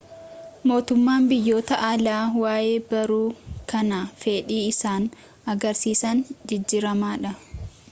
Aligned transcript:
mootummaan 0.69 1.27
biyyoota 1.31 1.77
alaa 1.89 2.21
waayee 2.45 2.79
barruu 2.95 3.27
kanaa 3.73 4.01
fedhi 4.25 4.59
isaan 4.73 5.07
agarsiisan 5.57 6.27
jijijjiiramaadha 6.33 7.37